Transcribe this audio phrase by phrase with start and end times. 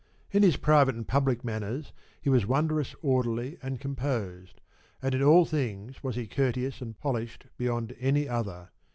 [0.31, 4.59] In his private and public manners he was wondrous orderly and composed,
[4.99, 8.69] and in all things was he courteous and polished beyond any other.